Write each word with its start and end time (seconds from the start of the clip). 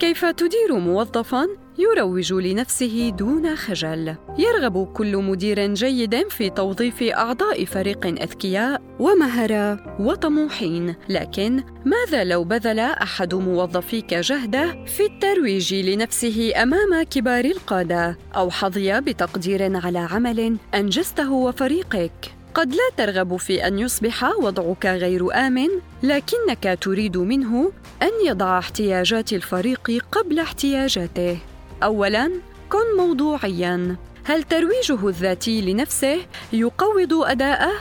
كيف 0.00 0.24
تدير 0.24 0.78
موظفا 0.78 1.46
يروج 1.78 2.32
لنفسه 2.32 3.08
دون 3.18 3.56
خجل؟ 3.56 4.14
يرغب 4.38 4.92
كل 4.92 5.16
مدير 5.16 5.74
جيد 5.74 6.28
في 6.28 6.50
توظيف 6.50 7.02
أعضاء 7.02 7.64
فريق 7.64 8.06
أذكياء 8.06 8.82
ومهره 9.00 9.96
وطموحين. 10.00 10.94
لكن 11.08 11.62
ماذا 11.84 12.24
لو 12.24 12.44
بذل 12.44 12.78
أحد 12.78 13.34
موظفيك 13.34 14.14
جهده 14.14 14.84
في 14.84 15.06
الترويج 15.06 15.74
لنفسه 15.74 16.52
أمام 16.62 17.02
كبار 17.02 17.44
القادة؟ 17.44 18.18
أو 18.36 18.50
حظي 18.50 19.00
بتقدير 19.00 19.76
على 19.76 19.98
عمل 19.98 20.56
أنجزته 20.74 21.32
وفريقك؟ 21.32 22.39
قد 22.54 22.74
لا 22.74 22.90
ترغب 22.96 23.36
في 23.36 23.66
أن 23.66 23.78
يصبح 23.78 24.24
وضعك 24.24 24.86
غير 24.86 25.34
آمن 25.46 25.68
لكنك 26.02 26.78
تريد 26.80 27.16
منه 27.16 27.72
أن 28.02 28.10
يضع 28.26 28.58
احتياجات 28.58 29.32
الفريق 29.32 30.04
قبل 30.12 30.38
احتياجاته. 30.38 31.38
اولا 31.82 32.30
كن 32.70 32.96
موضوعيا. 32.96 33.96
هل 34.24 34.42
ترويجه 34.42 35.08
الذاتي 35.08 35.60
لنفسه 35.60 36.18
يقوض 36.52 37.12
أداءه؟ 37.12 37.72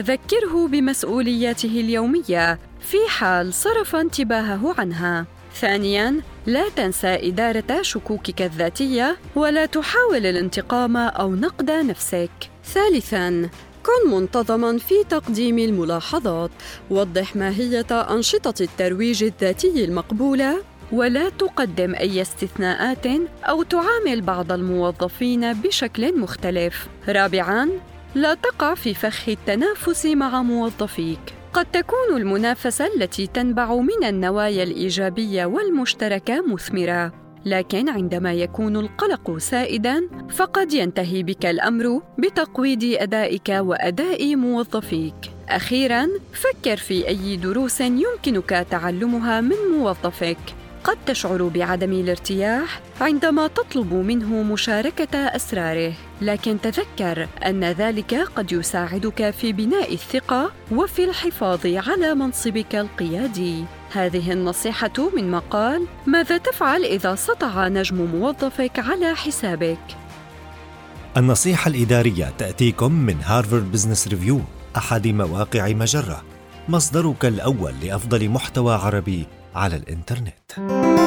ذكره 0.00 0.68
بمسؤولياته 0.68 1.80
اليومية 1.80 2.58
في 2.80 2.96
حال 3.08 3.54
صرف 3.54 3.96
انتباهه 3.96 4.74
عنها. 4.78 5.26
ثانيا 5.54 6.20
لا 6.46 6.68
تنسى 6.68 7.28
إدارة 7.28 7.82
شكوكك 7.82 8.42
الذاتية 8.42 9.16
ولا 9.36 9.66
تحاول 9.66 10.26
الانتقام 10.26 10.96
أو 10.96 11.34
نقد 11.34 11.70
نفسك. 11.70 12.30
ثالثا 12.64 13.48
كن 13.88 14.10
منتظما 14.10 14.78
في 14.78 14.94
تقديم 15.08 15.58
الملاحظات. 15.58 16.50
وضح 16.90 17.36
ماهيه 17.36 17.86
أنشطة 17.90 18.54
الترويج 18.60 19.24
الذاتي 19.24 19.84
المقبولة. 19.84 20.62
ولا 20.92 21.28
تقدم 21.28 21.94
أي 21.94 22.22
استثناءات 22.22 23.06
أو 23.44 23.62
تعامل 23.62 24.20
بعض 24.20 24.52
الموظفين 24.52 25.52
بشكل 25.52 26.18
مختلف. 26.18 26.88
رابعا 27.08 27.68
لا 28.14 28.34
تقع 28.34 28.74
في 28.74 28.94
فخ 28.94 29.28
التنافس 29.28 30.06
مع 30.06 30.42
موظفيك. 30.42 31.34
قد 31.52 31.66
تكون 31.72 32.16
المنافسة 32.16 32.86
التي 32.96 33.26
تنبع 33.26 33.74
من 33.74 34.04
النوايا 34.04 34.62
الإيجابية 34.62 35.46
والمشتركة 35.46 36.44
مثمرة. 36.46 37.27
لكن 37.48 37.88
عندما 37.88 38.32
يكون 38.32 38.76
القلق 38.76 39.38
سائدا 39.38 40.08
فقد 40.30 40.72
ينتهي 40.72 41.22
بك 41.22 41.46
الأمر 41.46 42.02
بتقويض 42.18 42.84
أدائك 42.84 43.48
وأداء 43.48 44.36
موظفيك. 44.36 45.14
أخيرا 45.48 46.08
فكر 46.32 46.76
في 46.76 47.08
أي 47.08 47.36
دروس 47.36 47.80
يمكنك 47.80 48.66
تعلمها 48.70 49.40
من 49.40 49.56
موظفك. 49.72 50.38
قد 50.84 50.96
تشعر 51.06 51.42
بعدم 51.54 51.92
الارتياح 51.92 52.80
عندما 53.00 53.46
تطلب 53.46 53.94
منه 53.94 54.42
مشاركة 54.42 55.18
أسراره. 55.18 55.92
لكن 56.20 56.60
تذكر 56.60 57.28
أن 57.46 57.64
ذلك 57.64 58.14
قد 58.14 58.52
يساعدك 58.52 59.30
في 59.30 59.52
بناء 59.52 59.92
الثقة 59.92 60.52
وفي 60.72 61.04
الحفاظ 61.04 61.66
على 61.66 62.14
منصبك 62.14 62.74
القيادي. 62.74 63.64
هذه 63.92 64.32
النصيحة 64.32 65.10
من 65.16 65.30
مقال 65.30 65.86
ماذا 66.06 66.38
تفعل 66.38 66.84
إذا 66.84 67.14
سطع 67.14 67.68
نجم 67.68 67.96
موظفك 67.96 68.78
على 68.78 69.14
حسابك؟ 69.14 69.78
النصيحة 71.16 71.68
الإدارية 71.68 72.32
تأتيكم 72.38 72.92
من 72.92 73.16
هارفارد 73.22 73.72
بزنس 73.72 74.08
ريفيو 74.08 74.40
أحد 74.76 75.08
مواقع 75.08 75.68
مجرة 75.68 76.22
مصدرك 76.68 77.24
الأول 77.24 77.74
لأفضل 77.82 78.28
محتوى 78.28 78.74
عربي 78.74 79.26
على 79.54 79.76
الإنترنت. 79.76 80.97